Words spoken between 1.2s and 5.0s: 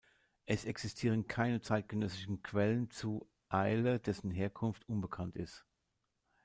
keine zeitgenössischen Quellen zu Ælle, dessen Herkunft